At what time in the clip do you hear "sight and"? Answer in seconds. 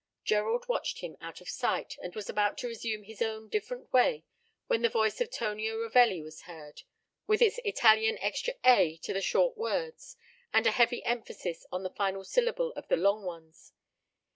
1.49-2.15